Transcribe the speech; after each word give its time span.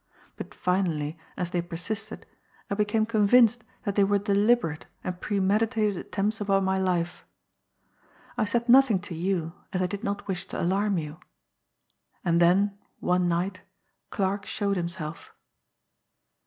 But 0.35 0.55
finally, 0.55 1.15
as 1.37 1.51
they 1.51 1.61
persisted, 1.61 2.25
I 2.71 2.73
became 2.73 3.05
convinced 3.05 3.63
that 3.83 3.93
they 3.93 4.03
were 4.03 4.17
deliberate 4.17 4.87
and 5.03 5.21
premeditated 5.21 5.95
attempts 5.95 6.41
upon 6.41 6.63
my 6.63 6.79
life. 6.79 7.23
I 8.35 8.45
said 8.45 8.67
nothing 8.67 8.97
to 9.01 9.13
you, 9.13 9.53
as 9.71 9.79
I 9.79 9.85
did 9.85 10.03
not 10.03 10.27
wish 10.27 10.45
to 10.47 10.59
alarm 10.59 10.97
you. 10.97 11.19
And 12.25 12.41
then 12.41 12.79
one 12.99 13.27
night 13.29 13.61
Clarke 14.09 14.47
showed 14.47 14.75
himself. 14.75 15.35